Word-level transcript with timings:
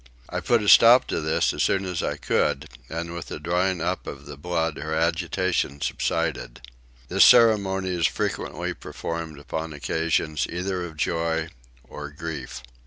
I 0.29 0.39
put 0.39 0.63
a 0.63 0.67
stop 0.67 1.05
to 1.09 1.21
this 1.21 1.53
as 1.53 1.61
soon 1.61 1.85
as 1.85 2.01
I 2.01 2.17
could, 2.17 2.67
and 2.89 3.13
with 3.13 3.27
the 3.27 3.39
drying 3.39 3.81
up 3.81 4.07
of 4.07 4.25
the 4.25 4.35
blood 4.35 4.77
her 4.77 4.95
agitation 4.95 5.79
subsided. 5.79 6.59
This 7.07 7.23
ceremony 7.23 7.89
is 7.89 8.07
frequently 8.07 8.73
performed 8.73 9.37
upon 9.37 9.73
occasions 9.73 10.47
either 10.49 10.83
of 10.85 10.97
joy 10.97 11.49
or 11.83 12.09
grief. 12.09 12.63